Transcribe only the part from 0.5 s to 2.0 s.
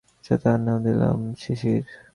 নাম দিলাম শিশির।